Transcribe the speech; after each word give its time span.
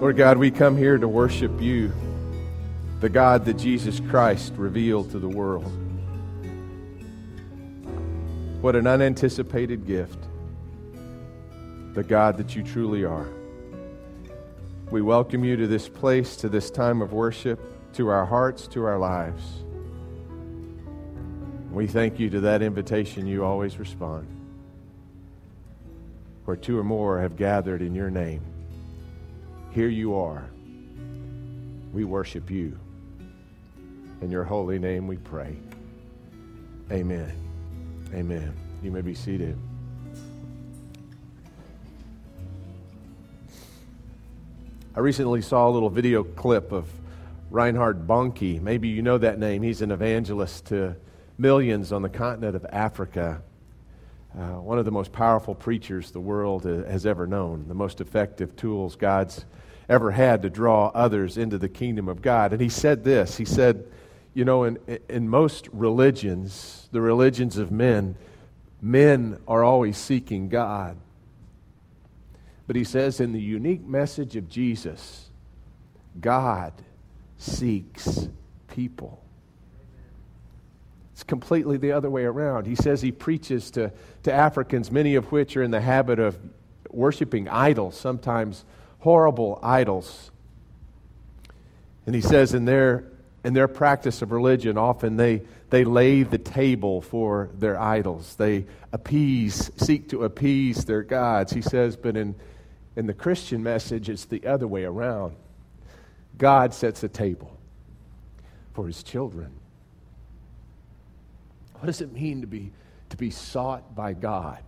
Lord 0.00 0.16
God, 0.16 0.38
we 0.38 0.50
come 0.50 0.78
here 0.78 0.96
to 0.96 1.06
worship 1.06 1.60
you, 1.60 1.92
the 3.00 3.10
God 3.10 3.44
that 3.44 3.58
Jesus 3.58 4.00
Christ 4.08 4.54
revealed 4.56 5.10
to 5.10 5.18
the 5.18 5.28
world. 5.28 5.70
What 8.62 8.76
an 8.76 8.86
unanticipated 8.86 9.86
gift, 9.86 10.18
the 11.92 12.02
God 12.02 12.38
that 12.38 12.56
you 12.56 12.62
truly 12.62 13.04
are. 13.04 13.28
We 14.90 15.02
welcome 15.02 15.44
you 15.44 15.56
to 15.56 15.66
this 15.66 15.86
place, 15.86 16.34
to 16.36 16.48
this 16.48 16.70
time 16.70 17.02
of 17.02 17.12
worship, 17.12 17.60
to 17.92 18.08
our 18.08 18.24
hearts, 18.24 18.68
to 18.68 18.86
our 18.86 18.98
lives. 18.98 19.42
We 21.70 21.86
thank 21.86 22.18
you 22.18 22.30
to 22.30 22.40
that 22.40 22.62
invitation 22.62 23.26
you 23.26 23.44
always 23.44 23.78
respond. 23.78 24.28
Where 26.46 26.56
two 26.56 26.78
or 26.78 26.84
more 26.84 27.20
have 27.20 27.36
gathered 27.36 27.82
in 27.82 27.94
your 27.94 28.08
name, 28.08 28.40
here 29.70 29.88
you 29.88 30.16
are. 30.16 30.50
We 31.92 32.04
worship 32.04 32.50
you. 32.50 32.78
In 34.20 34.30
your 34.30 34.44
holy 34.44 34.78
name 34.78 35.06
we 35.06 35.16
pray. 35.16 35.56
Amen. 36.90 37.32
Amen. 38.12 38.54
You 38.82 38.90
may 38.90 39.00
be 39.00 39.14
seated. 39.14 39.56
I 44.94 45.00
recently 45.00 45.40
saw 45.40 45.68
a 45.68 45.70
little 45.70 45.88
video 45.88 46.24
clip 46.24 46.72
of 46.72 46.88
Reinhard 47.50 48.06
Bonnke. 48.06 48.60
Maybe 48.60 48.88
you 48.88 49.02
know 49.02 49.18
that 49.18 49.38
name. 49.38 49.62
He's 49.62 49.82
an 49.82 49.92
evangelist 49.92 50.66
to 50.66 50.96
millions 51.38 51.92
on 51.92 52.02
the 52.02 52.08
continent 52.08 52.56
of 52.56 52.66
Africa. 52.70 53.42
Uh, 54.38 54.60
one 54.60 54.78
of 54.78 54.84
the 54.84 54.90
most 54.90 55.12
powerful 55.12 55.54
preachers 55.54 56.12
the 56.12 56.20
world 56.20 56.64
has 56.64 57.04
ever 57.04 57.26
known, 57.26 57.66
the 57.66 57.74
most 57.74 58.00
effective 58.00 58.54
tools 58.56 58.96
God's 58.96 59.44
ever 59.88 60.12
had 60.12 60.42
to 60.42 60.50
draw 60.50 60.86
others 60.94 61.36
into 61.36 61.58
the 61.58 61.68
kingdom 61.68 62.08
of 62.08 62.22
God. 62.22 62.52
And 62.52 62.60
he 62.60 62.68
said 62.68 63.02
this 63.02 63.36
He 63.36 63.44
said, 63.44 63.84
You 64.34 64.44
know, 64.44 64.64
in, 64.64 64.78
in 65.08 65.28
most 65.28 65.68
religions, 65.72 66.88
the 66.92 67.00
religions 67.00 67.58
of 67.58 67.72
men, 67.72 68.16
men 68.80 69.38
are 69.48 69.64
always 69.64 69.96
seeking 69.96 70.48
God. 70.48 70.96
But 72.66 72.76
he 72.76 72.84
says, 72.84 73.18
in 73.18 73.32
the 73.32 73.40
unique 73.40 73.84
message 73.84 74.36
of 74.36 74.48
Jesus, 74.48 75.28
God 76.20 76.72
seeks 77.36 78.28
people. 78.68 79.20
It's 81.20 81.24
completely 81.26 81.76
the 81.76 81.92
other 81.92 82.08
way 82.08 82.24
around. 82.24 82.66
He 82.66 82.74
says 82.74 83.02
he 83.02 83.12
preaches 83.12 83.70
to, 83.72 83.92
to 84.22 84.32
Africans, 84.32 84.90
many 84.90 85.16
of 85.16 85.30
which 85.30 85.54
are 85.54 85.62
in 85.62 85.70
the 85.70 85.82
habit 85.82 86.18
of 86.18 86.38
worshiping 86.88 87.46
idols, 87.46 87.94
sometimes 87.94 88.64
horrible 89.00 89.60
idols. 89.62 90.30
And 92.06 92.14
he 92.14 92.22
says 92.22 92.54
in 92.54 92.64
their, 92.64 93.04
in 93.44 93.52
their 93.52 93.68
practice 93.68 94.22
of 94.22 94.32
religion, 94.32 94.78
often 94.78 95.18
they, 95.18 95.42
they 95.68 95.84
lay 95.84 96.22
the 96.22 96.38
table 96.38 97.02
for 97.02 97.50
their 97.52 97.78
idols. 97.78 98.36
They 98.36 98.64
appease, 98.90 99.70
seek 99.76 100.08
to 100.08 100.24
appease 100.24 100.86
their 100.86 101.02
gods. 101.02 101.52
He 101.52 101.60
says, 101.60 101.96
but 101.96 102.16
in, 102.16 102.34
in 102.96 103.06
the 103.06 103.12
Christian 103.12 103.62
message, 103.62 104.08
it's 104.08 104.24
the 104.24 104.46
other 104.46 104.66
way 104.66 104.84
around. 104.84 105.36
God 106.38 106.72
sets 106.72 107.02
a 107.02 107.10
table 107.10 107.58
for 108.72 108.86
his 108.86 109.02
children. 109.02 109.59
What 111.80 111.86
does 111.86 112.02
it 112.02 112.12
mean 112.12 112.42
to 112.42 112.46
be, 112.46 112.72
to 113.08 113.16
be 113.16 113.30
sought 113.30 113.94
by 113.94 114.12
God? 114.12 114.62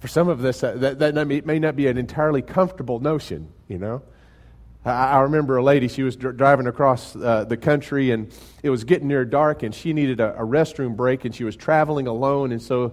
For 0.00 0.06
some 0.06 0.28
of 0.28 0.44
us, 0.44 0.60
that, 0.60 0.98
that 0.98 1.26
may 1.26 1.58
not 1.58 1.76
be 1.76 1.86
an 1.86 1.96
entirely 1.96 2.42
comfortable 2.42 3.00
notion, 3.00 3.48
you 3.68 3.78
know. 3.78 4.02
I, 4.84 5.20
remember 5.20 5.56
a 5.56 5.62
lady, 5.62 5.88
she 5.88 6.02
was 6.02 6.14
dr- 6.14 6.36
driving 6.36 6.66
across 6.66 7.16
uh, 7.16 7.44
the 7.44 7.56
country 7.56 8.10
and 8.10 8.32
it 8.62 8.70
was 8.70 8.84
getting 8.84 9.08
near 9.08 9.24
dark 9.24 9.62
and 9.62 9.74
she 9.74 9.92
needed 9.92 10.20
a, 10.20 10.34
a 10.34 10.46
restroom 10.46 10.94
break 10.94 11.24
and 11.24 11.34
she 11.34 11.44
was 11.44 11.56
traveling 11.56 12.06
alone. 12.06 12.52
And 12.52 12.62
so 12.62 12.92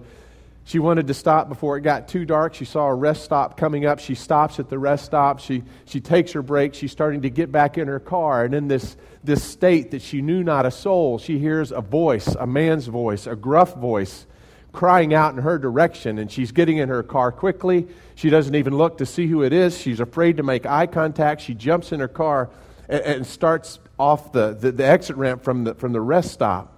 she 0.66 0.80
wanted 0.80 1.06
to 1.06 1.14
stop 1.14 1.48
before 1.48 1.76
it 1.76 1.82
got 1.82 2.08
too 2.08 2.24
dark. 2.24 2.52
She 2.52 2.64
saw 2.64 2.88
a 2.88 2.94
rest 2.94 3.22
stop 3.22 3.56
coming 3.56 3.86
up. 3.86 4.00
She 4.00 4.16
stops 4.16 4.58
at 4.58 4.68
the 4.68 4.80
rest 4.80 5.04
stop. 5.04 5.38
She, 5.38 5.62
she 5.84 6.00
takes 6.00 6.32
her 6.32 6.42
break. 6.42 6.74
She's 6.74 6.90
starting 6.90 7.22
to 7.22 7.30
get 7.30 7.52
back 7.52 7.78
in 7.78 7.86
her 7.86 8.00
car. 8.00 8.44
And 8.44 8.52
in 8.52 8.66
this, 8.66 8.96
this 9.22 9.44
state 9.44 9.92
that 9.92 10.02
she 10.02 10.22
knew 10.22 10.42
not 10.42 10.66
a 10.66 10.72
soul, 10.72 11.18
she 11.18 11.38
hears 11.38 11.70
a 11.70 11.80
voice, 11.80 12.26
a 12.26 12.48
man's 12.48 12.88
voice, 12.88 13.28
a 13.28 13.36
gruff 13.36 13.76
voice, 13.76 14.26
crying 14.72 15.14
out 15.14 15.34
in 15.36 15.40
her 15.40 15.56
direction. 15.56 16.18
And 16.18 16.32
she's 16.32 16.50
getting 16.50 16.78
in 16.78 16.88
her 16.88 17.04
car 17.04 17.30
quickly. 17.30 17.86
She 18.16 18.28
doesn't 18.28 18.56
even 18.56 18.76
look 18.76 18.98
to 18.98 19.06
see 19.06 19.28
who 19.28 19.44
it 19.44 19.52
is. 19.52 19.78
She's 19.78 20.00
afraid 20.00 20.38
to 20.38 20.42
make 20.42 20.66
eye 20.66 20.88
contact. 20.88 21.42
She 21.42 21.54
jumps 21.54 21.92
in 21.92 22.00
her 22.00 22.08
car 22.08 22.50
and, 22.88 23.02
and 23.02 23.26
starts 23.26 23.78
off 24.00 24.32
the, 24.32 24.52
the, 24.52 24.72
the 24.72 24.84
exit 24.84 25.14
ramp 25.14 25.44
from 25.44 25.62
the, 25.62 25.76
from 25.76 25.92
the 25.92 26.00
rest 26.00 26.32
stop. 26.32 26.72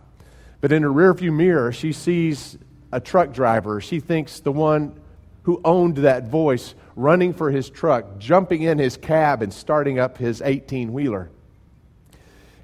But 0.60 0.72
in 0.72 0.82
her 0.82 0.90
rearview 0.90 1.32
mirror, 1.32 1.72
she 1.72 1.92
sees 1.92 2.58
a 2.92 3.00
truck 3.00 3.32
driver. 3.32 3.80
She 3.80 4.00
thinks 4.00 4.40
the 4.40 4.52
one 4.52 4.98
who 5.42 5.60
owned 5.64 5.98
that 5.98 6.28
voice 6.28 6.74
running 6.96 7.32
for 7.32 7.50
his 7.50 7.70
truck, 7.70 8.18
jumping 8.18 8.62
in 8.62 8.78
his 8.78 8.96
cab, 8.96 9.42
and 9.42 9.52
starting 9.52 9.98
up 9.98 10.18
his 10.18 10.42
18 10.42 10.92
wheeler. 10.92 11.30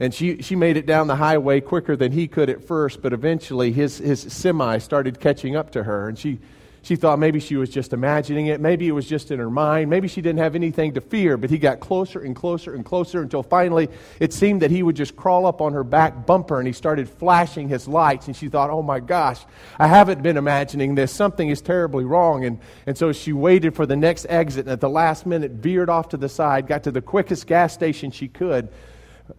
And 0.01 0.13
she, 0.13 0.43
she 0.43 0.57
made 0.57 0.77
it 0.77 0.87
down 0.87 1.07
the 1.07 1.17
highway 1.17 1.61
quicker 1.61 1.97
than 1.97 2.13
he 2.13 2.27
could 2.27 2.51
at 2.51 2.65
first, 2.65 3.01
but 3.01 3.13
eventually 3.13 3.73
his, 3.73 3.99
his 3.99 4.21
semi 4.21 4.79
started 4.79 5.21
catching 5.21 5.55
up 5.55 5.71
to 5.73 5.85
her. 5.85 6.09
And 6.09 6.19
she, 6.19 6.41
she 6.85 6.97
thought 6.97 7.19
maybe 7.19 7.41
she 7.41 7.57
was 7.57 7.71
just 7.71 7.95
imagining 7.95 8.49
it. 8.49 8.61
Maybe 8.61 8.87
it 8.87 8.93
was 8.93 9.09
just 9.09 9.31
in 9.31 9.39
her 9.39 9.49
mind. 9.49 9.89
Maybe 9.89 10.07
she 10.07 10.21
didn't 10.21 10.41
have 10.41 10.55
anything 10.55 10.93
to 10.93 11.01
fear, 11.01 11.39
but 11.39 11.49
he 11.49 11.57
got 11.57 11.81
closer 11.81 12.21
and 12.21 12.37
closer 12.37 12.75
and 12.75 12.85
closer 12.85 13.23
until 13.23 13.43
finally 13.43 13.89
it 14.21 14.35
seemed 14.35 14.61
that 14.61 14.71
he 14.71 14.83
would 14.83 14.95
just 14.95 15.17
crawl 15.17 15.47
up 15.47 15.63
on 15.63 15.73
her 15.73 15.83
back 15.83 16.27
bumper 16.27 16.59
and 16.59 16.67
he 16.67 16.75
started 16.75 17.09
flashing 17.09 17.71
his 17.71 17.89
lights. 17.89 18.27
And 18.27 18.37
she 18.37 18.49
thought, 18.49 18.69
oh 18.69 18.83
my 18.83 19.01
gosh, 19.01 19.41
I 19.79 19.87
haven't 19.87 20.23
been 20.23 20.37
imagining 20.37 20.95
this. 20.95 21.11
Something 21.11 21.49
is 21.49 21.63
terribly 21.63 22.05
wrong. 22.05 22.45
And, 22.45 22.61
and 22.87 22.99
so 22.99 23.13
she 23.13 23.33
waited 23.33 23.75
for 23.75 23.87
the 23.87 23.97
next 23.97 24.27
exit 24.29 24.67
and 24.67 24.73
at 24.73 24.83
the 24.83 24.91
last 24.91 25.25
minute 25.25 25.53
veered 25.53 25.89
off 25.89 26.11
to 26.11 26.19
the 26.19 26.29
side, 26.29 26.67
got 26.67 26.85
to 26.85 26.91
the 26.91 27.01
quickest 27.03 27.47
gas 27.47 27.73
station 27.73 28.11
she 28.11 28.29
could 28.29 28.69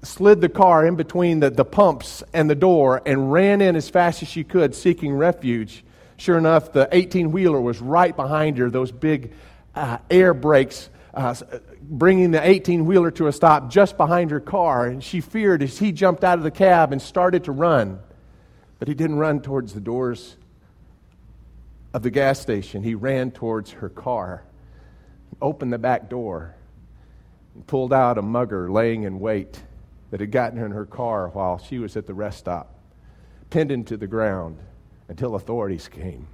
slid 0.02 0.42
the 0.42 0.50
car 0.50 0.84
in 0.84 0.96
between 0.96 1.42
the, 1.42 1.52
the 1.52 1.64
pumps 1.64 2.24
and 2.34 2.50
the 2.50 2.56
door 2.56 3.04
and 3.06 3.32
ran 3.32 3.62
in 3.62 3.76
as 3.76 3.88
fast 3.88 4.24
as 4.24 4.28
she 4.28 4.44
could, 4.44 4.74
seeking 4.74 5.14
refuge. 5.14 5.84
Sure 6.18 6.38
enough, 6.38 6.72
the 6.72 6.88
18 6.92 7.32
wheeler 7.32 7.60
was 7.60 7.82
right 7.82 8.16
behind 8.16 8.58
her, 8.58 8.70
those 8.70 8.92
big 8.92 9.34
uh, 9.76 9.98
air 10.10 10.34
brakes. 10.34 10.90
Uh, 11.14 11.34
bringing 11.82 12.32
the 12.32 12.46
18 12.46 12.86
wheeler 12.86 13.10
to 13.10 13.28
a 13.28 13.32
stop 13.32 13.70
just 13.70 13.96
behind 13.96 14.32
her 14.32 14.42
car. 14.42 14.86
And 14.86 15.02
she 15.02 15.22
feared 15.22 15.64
as 15.64 15.78
he 15.78 15.94
jumped 15.94 16.26
out 16.26 16.38
of 16.38 16.44
the 16.44 16.52
cab 16.52 16.92
and 16.92 17.02
started 17.02 17.46
to 17.46 17.54
run. 17.54 18.00
But 18.80 18.90
he 18.90 18.94
didn't 18.94 19.18
run 19.18 19.42
towards 19.42 19.74
the 19.74 19.80
doors 19.80 20.36
of 21.94 22.04
the 22.04 22.12
gas 22.12 22.40
station. 22.40 22.84
He 22.84 22.96
ran 22.96 23.32
towards 23.32 23.72
her 23.72 23.88
car, 23.88 24.44
opened 25.42 25.72
the 25.72 25.78
back 25.78 26.10
door, 26.10 26.54
and 27.54 27.66
pulled 27.66 27.94
out 27.94 28.18
a 28.18 28.22
mugger 28.22 28.70
laying 28.70 29.04
in 29.04 29.22
wait 29.22 29.62
that 30.12 30.20
had 30.20 30.32
gotten 30.32 30.62
in 30.62 30.72
her 30.72 30.86
car 30.86 31.30
while 31.30 31.58
she 31.58 31.80
was 31.80 31.96
at 31.96 32.08
the 32.08 32.14
rest 32.14 32.40
stop, 32.40 32.78
pinned 33.50 33.72
him 33.72 33.86
to 33.86 33.96
the 33.96 34.08
ground 34.08 34.58
until 35.08 35.36
authorities 35.36 35.88
came. 35.88 36.28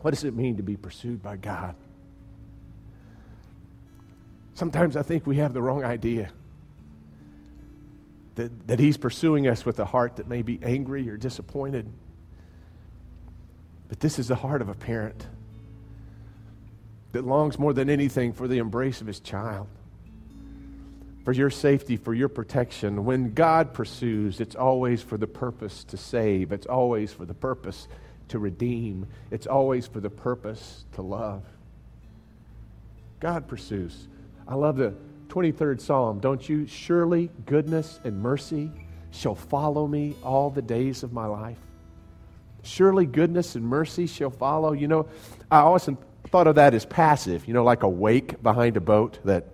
What 0.00 0.12
does 0.12 0.24
it 0.24 0.34
mean 0.34 0.56
to 0.56 0.62
be 0.62 0.76
pursued 0.76 1.22
by 1.22 1.36
God? 1.36 1.74
Sometimes 4.54 4.96
I 4.96 5.02
think 5.02 5.26
we 5.26 5.36
have 5.36 5.52
the 5.52 5.62
wrong 5.62 5.84
idea 5.84 6.30
that, 8.36 8.68
that 8.68 8.78
He's 8.78 8.96
pursuing 8.96 9.46
us 9.48 9.64
with 9.64 9.78
a 9.78 9.84
heart 9.84 10.16
that 10.16 10.28
may 10.28 10.42
be 10.42 10.58
angry 10.62 11.08
or 11.08 11.16
disappointed. 11.16 11.86
But 13.88 14.00
this 14.00 14.18
is 14.18 14.28
the 14.28 14.36
heart 14.36 14.62
of 14.62 14.68
a 14.68 14.74
parent 14.74 15.26
that 17.12 17.24
longs 17.24 17.58
more 17.58 17.72
than 17.72 17.90
anything 17.90 18.32
for 18.32 18.46
the 18.46 18.58
embrace 18.58 19.00
of 19.00 19.06
his 19.06 19.18
child 19.18 19.66
for 21.24 21.32
your 21.32 21.50
safety, 21.50 21.96
for 21.96 22.14
your 22.14 22.28
protection. 22.28 23.04
When 23.04 23.34
God 23.34 23.74
pursues, 23.74 24.40
it's 24.40 24.56
always 24.56 25.02
for 25.02 25.18
the 25.18 25.26
purpose 25.26 25.84
to 25.84 25.96
save, 25.96 26.52
it's 26.52 26.66
always 26.66 27.12
for 27.12 27.24
the 27.24 27.34
purpose 27.34 27.88
to 28.28 28.38
redeem, 28.38 29.06
it's 29.30 29.46
always 29.46 29.86
for 29.86 30.00
the 30.00 30.10
purpose 30.10 30.84
to 30.92 31.02
love. 31.02 31.42
God 33.18 33.48
pursues. 33.48 34.08
I 34.48 34.54
love 34.54 34.76
the 34.76 34.94
23rd 35.28 35.80
Psalm. 35.80 36.20
Don't 36.20 36.48
you? 36.48 36.66
Surely 36.66 37.30
goodness 37.46 38.00
and 38.02 38.20
mercy 38.20 38.70
shall 39.10 39.34
follow 39.34 39.86
me 39.86 40.16
all 40.22 40.50
the 40.50 40.62
days 40.62 41.02
of 41.02 41.12
my 41.12 41.26
life. 41.26 41.58
Surely 42.62 43.06
goodness 43.06 43.54
and 43.54 43.64
mercy 43.64 44.06
shall 44.06 44.30
follow. 44.30 44.72
You 44.72 44.88
know, 44.88 45.08
I 45.50 45.60
always 45.60 45.88
thought 46.28 46.46
of 46.46 46.56
that 46.56 46.74
as 46.74 46.84
passive, 46.84 47.46
you 47.46 47.54
know, 47.54 47.64
like 47.64 47.82
a 47.82 47.88
wake 47.88 48.42
behind 48.42 48.76
a 48.76 48.80
boat 48.80 49.18
that, 49.24 49.48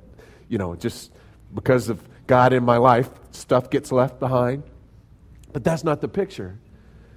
you 0.49 0.59
know, 0.59 0.77
just 0.77 1.13
because 1.55 1.89
of 1.89 2.03
God 2.27 2.53
in 2.53 2.65
my 2.65 2.77
life, 2.77 3.09
stuff 3.31 3.71
gets 3.71 3.93
left 3.93 4.19
behind. 4.19 4.63
But 5.53 5.65
that's 5.65 5.85
not 5.85 6.01
the 6.01 6.09
picture. 6.09 6.59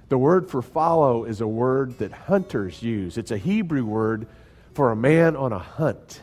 The 0.08 0.18
word 0.18 0.50
for 0.50 0.62
follow 0.62 1.24
is 1.24 1.40
a 1.40 1.46
word 1.46 1.98
that 1.98 2.12
hunters 2.12 2.82
use. 2.82 3.16
It's 3.16 3.30
a 3.30 3.38
Hebrew 3.38 3.84
word 3.84 4.26
for 4.74 4.90
a 4.90 4.96
man 4.96 5.36
on 5.36 5.52
a 5.52 5.58
hunt, 5.58 6.22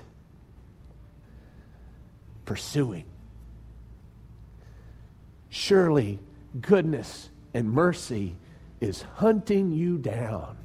pursuing. 2.46 3.06
Surely 5.50 6.20
goodness 6.60 7.30
and 7.54 7.72
mercy 7.72 8.36
is 8.82 9.04
hunting 9.16 9.72
you 9.72 9.98
down. 9.98 10.58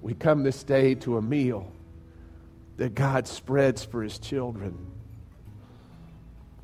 We 0.00 0.14
come 0.14 0.44
this 0.44 0.62
day 0.62 0.94
to 0.96 1.16
a 1.16 1.22
meal 1.22 1.72
that 2.76 2.94
God 2.94 3.26
spreads 3.26 3.84
for 3.84 4.02
his 4.02 4.18
children. 4.18 4.76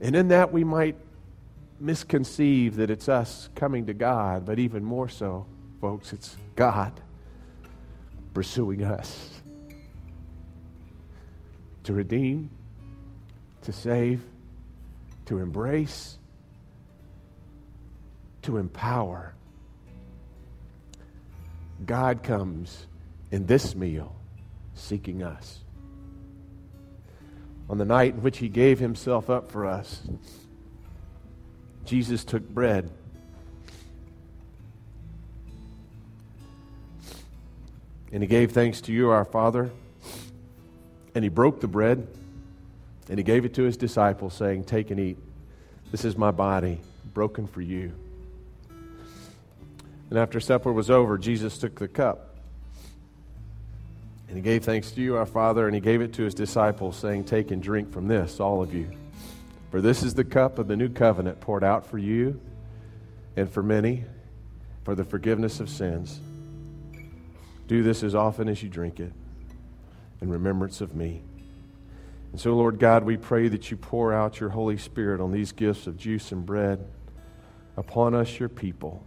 And 0.00 0.14
in 0.14 0.28
that, 0.28 0.52
we 0.52 0.64
might 0.64 0.96
misconceive 1.80 2.76
that 2.76 2.90
it's 2.90 3.08
us 3.08 3.48
coming 3.54 3.86
to 3.86 3.94
God, 3.94 4.44
but 4.44 4.58
even 4.58 4.84
more 4.84 5.08
so, 5.08 5.46
folks, 5.80 6.12
it's 6.12 6.36
God 6.54 6.92
pursuing 8.34 8.84
us 8.84 9.30
to 11.84 11.92
redeem, 11.92 12.50
to 13.62 13.72
save, 13.72 14.22
to 15.26 15.38
embrace, 15.38 16.18
to 18.42 18.58
empower. 18.58 19.34
God 21.84 22.22
comes 22.22 22.86
in 23.30 23.46
this 23.46 23.74
meal 23.74 24.14
seeking 24.74 25.22
us. 25.22 25.60
On 27.72 27.78
the 27.78 27.86
night 27.86 28.12
in 28.12 28.22
which 28.22 28.36
he 28.36 28.50
gave 28.50 28.78
himself 28.78 29.30
up 29.30 29.50
for 29.50 29.64
us, 29.64 30.02
Jesus 31.86 32.22
took 32.22 32.46
bread. 32.46 32.90
And 38.12 38.22
he 38.22 38.26
gave 38.26 38.52
thanks 38.52 38.82
to 38.82 38.92
you, 38.92 39.08
our 39.08 39.24
Father. 39.24 39.70
And 41.14 41.24
he 41.24 41.30
broke 41.30 41.62
the 41.62 41.66
bread 41.66 42.06
and 43.08 43.18
he 43.18 43.24
gave 43.24 43.46
it 43.46 43.54
to 43.54 43.62
his 43.62 43.78
disciples, 43.78 44.34
saying, 44.34 44.64
Take 44.64 44.90
and 44.90 45.00
eat. 45.00 45.16
This 45.90 46.04
is 46.04 46.14
my 46.14 46.30
body, 46.30 46.78
broken 47.14 47.46
for 47.46 47.62
you. 47.62 47.92
And 50.10 50.18
after 50.18 50.40
supper 50.40 50.70
was 50.70 50.90
over, 50.90 51.16
Jesus 51.16 51.56
took 51.56 51.76
the 51.76 51.88
cup. 51.88 52.31
And 54.28 54.36
he 54.36 54.42
gave 54.42 54.64
thanks 54.64 54.92
to 54.92 55.00
you, 55.00 55.16
our 55.16 55.26
Father, 55.26 55.66
and 55.66 55.74
he 55.74 55.80
gave 55.80 56.00
it 56.00 56.12
to 56.14 56.22
his 56.22 56.34
disciples, 56.34 56.96
saying, 56.96 57.24
Take 57.24 57.50
and 57.50 57.62
drink 57.62 57.92
from 57.92 58.08
this, 58.08 58.40
all 58.40 58.62
of 58.62 58.72
you. 58.72 58.90
For 59.70 59.80
this 59.80 60.02
is 60.02 60.14
the 60.14 60.24
cup 60.24 60.58
of 60.58 60.68
the 60.68 60.76
new 60.76 60.88
covenant 60.88 61.40
poured 61.40 61.64
out 61.64 61.86
for 61.86 61.98
you 61.98 62.40
and 63.36 63.50
for 63.50 63.62
many 63.62 64.04
for 64.84 64.94
the 64.94 65.04
forgiveness 65.04 65.60
of 65.60 65.68
sins. 65.68 66.20
Do 67.66 67.82
this 67.82 68.02
as 68.02 68.14
often 68.14 68.48
as 68.48 68.62
you 68.62 68.68
drink 68.68 69.00
it 69.00 69.12
in 70.20 70.28
remembrance 70.28 70.80
of 70.80 70.94
me. 70.94 71.22
And 72.32 72.40
so, 72.40 72.54
Lord 72.54 72.78
God, 72.78 73.04
we 73.04 73.16
pray 73.16 73.48
that 73.48 73.70
you 73.70 73.76
pour 73.76 74.12
out 74.12 74.40
your 74.40 74.50
Holy 74.50 74.78
Spirit 74.78 75.20
on 75.20 75.32
these 75.32 75.52
gifts 75.52 75.86
of 75.86 75.96
juice 75.96 76.32
and 76.32 76.44
bread 76.44 76.86
upon 77.76 78.14
us, 78.14 78.38
your 78.38 78.48
people. 78.48 79.04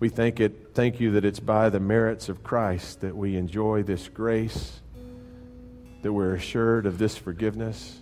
We 0.00 0.08
thank, 0.08 0.40
it, 0.40 0.70
thank 0.74 1.00
you 1.00 1.12
that 1.12 1.24
it's 1.24 1.40
by 1.40 1.70
the 1.70 1.80
merits 1.80 2.28
of 2.28 2.42
Christ 2.42 3.00
that 3.00 3.16
we 3.16 3.36
enjoy 3.36 3.82
this 3.82 4.08
grace, 4.08 4.80
that 6.02 6.12
we're 6.12 6.34
assured 6.34 6.86
of 6.86 6.98
this 6.98 7.16
forgiveness 7.16 8.00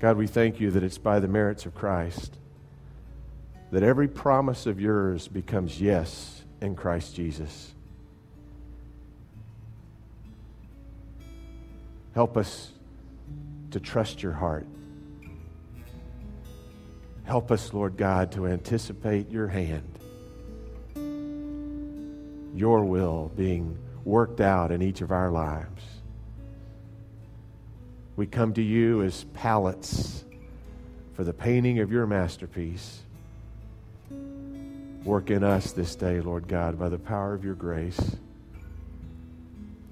God, 0.00 0.16
we 0.16 0.26
thank 0.26 0.60
you 0.60 0.70
that 0.70 0.82
it's 0.82 0.96
by 0.96 1.20
the 1.20 1.28
merits 1.28 1.66
of 1.66 1.74
Christ 1.74 2.34
that 3.70 3.82
every 3.82 4.08
promise 4.08 4.66
of 4.66 4.80
yours 4.80 5.28
becomes 5.28 5.80
yes 5.80 6.42
in 6.60 6.74
Christ 6.74 7.14
Jesus. 7.14 7.74
Help 12.14 12.36
us 12.36 12.72
to 13.70 13.78
trust 13.78 14.22
your 14.22 14.32
heart. 14.32 14.66
Help 17.30 17.52
us, 17.52 17.72
Lord 17.72 17.96
God, 17.96 18.32
to 18.32 18.48
anticipate 18.48 19.30
your 19.30 19.46
hand, 19.46 20.00
your 22.56 22.84
will 22.84 23.30
being 23.36 23.78
worked 24.04 24.40
out 24.40 24.72
in 24.72 24.82
each 24.82 25.00
of 25.00 25.12
our 25.12 25.30
lives. 25.30 25.80
We 28.16 28.26
come 28.26 28.52
to 28.54 28.62
you 28.62 29.04
as 29.04 29.22
palettes 29.32 30.24
for 31.14 31.22
the 31.22 31.32
painting 31.32 31.78
of 31.78 31.92
your 31.92 32.04
masterpiece. 32.04 33.02
Work 35.04 35.30
in 35.30 35.44
us 35.44 35.70
this 35.70 35.94
day, 35.94 36.20
Lord 36.20 36.48
God, 36.48 36.80
by 36.80 36.88
the 36.88 36.98
power 36.98 37.32
of 37.32 37.44
your 37.44 37.54
grace. 37.54 38.16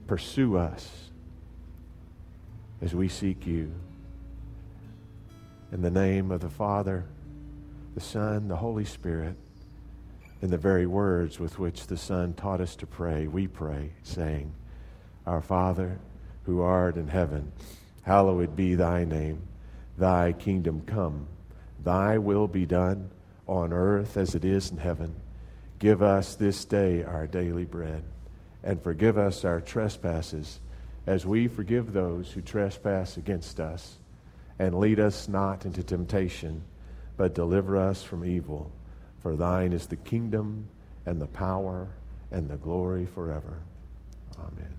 Pursue 0.09 0.57
us 0.57 0.91
as 2.83 2.97
we 2.97 3.07
seek 3.07 3.47
you. 3.47 3.73
In 5.71 5.83
the 5.83 5.91
name 5.93 6.33
of 6.33 6.41
the 6.41 6.51
Father, 6.51 7.05
the 7.95 8.01
Son, 8.01 8.49
the 8.49 8.57
Holy 8.57 8.85
Spirit, 8.85 9.37
in 10.41 10.51
the 10.51 10.59
very 10.59 10.87
words 10.87 11.41
with 11.41 11.59
which 11.59 11.87
the 11.87 11.97
Son 11.97 12.35
taught 12.35 12.61
us 12.61 12.77
to 12.77 12.87
pray, 12.87 13.27
we 13.27 13.47
pray, 13.47 13.93
saying, 14.03 14.53
Our 15.27 15.43
Father, 15.43 15.99
who 16.45 16.61
art 16.61 16.97
in 16.97 17.09
heaven, 17.09 17.53
Hallowed 18.09 18.57
be 18.57 18.75
thy 18.75 19.05
name. 19.05 19.43
Thy 19.99 20.33
kingdom 20.33 20.81
come. 20.87 21.27
Thy 21.85 22.17
will 22.17 22.49
be 22.49 22.65
done 22.65 23.11
on 23.47 23.75
earth 23.75 24.17
as 24.17 24.35
it 24.35 24.47
is 24.47 24.71
in 24.71 24.79
heaven. 24.79 25.15
Give 25.79 26.03
us 26.03 26.35
this 26.35 26.65
day 26.65 27.05
our 27.05 27.27
daily 27.27 27.67
bread, 27.67 28.03
and 28.65 28.83
forgive 28.83 29.19
us 29.19 29.45
our 29.45 29.61
trespasses 29.61 30.59
as 31.07 31.27
we 31.27 31.49
forgive 31.49 31.93
those 31.93 32.33
who 32.33 32.41
trespass 32.41 33.19
against 33.19 33.61
us. 33.61 33.99
And 34.59 34.79
lead 34.79 35.01
us 35.01 35.29
not 35.29 35.67
into 35.67 35.83
temptation, 35.83 36.63
but 37.19 37.35
deliver 37.35 37.77
us 37.77 38.03
from 38.03 38.25
evil. 38.25 38.73
For 39.21 39.37
thine 39.37 39.75
is 39.75 39.87
the 39.87 39.97
kingdom 39.97 40.69
and 41.05 41.21
the 41.21 41.27
power 41.27 41.89
and 42.31 42.49
the 42.49 42.57
glory 42.57 43.05
forever. 43.05 43.59
Amen. 44.39 44.73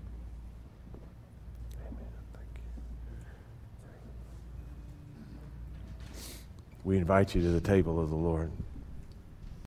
Amen. 1.86 2.08
Thank 2.32 2.62
you. 6.16 6.32
We 6.82 6.96
invite 6.96 7.34
you 7.34 7.42
to 7.42 7.48
the 7.48 7.60
table 7.60 8.00
of 8.00 8.08
the 8.08 8.16
Lord. 8.16 8.50